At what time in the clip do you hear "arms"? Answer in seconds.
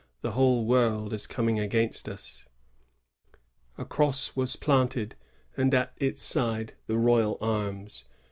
7.39-8.05